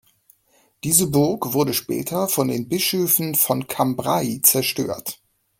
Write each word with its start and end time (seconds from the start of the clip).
Diese 0.83 1.05
Burg 1.05 1.53
wurde 1.53 1.75
später 1.75 2.27
von 2.27 2.47
den 2.47 2.67
Bischöfen 2.67 3.35
von 3.35 3.67
Cambrai 3.67 4.39
zerstört. 4.41 5.21